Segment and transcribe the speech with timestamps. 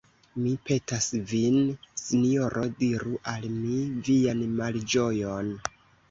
[0.43, 1.57] Mi petas vin,
[2.03, 3.75] sinjoro, diru al mi
[4.07, 5.53] vian malĝojon!